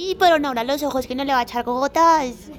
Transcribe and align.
Y 0.00 0.14
pero 0.14 0.38
no 0.38 0.50
abra 0.50 0.62
los 0.62 0.84
ojos 0.84 1.08
que 1.08 1.16
no 1.16 1.24
le 1.24 1.32
va 1.32 1.40
a 1.40 1.42
echar 1.42 1.64
gotas. 1.64 2.52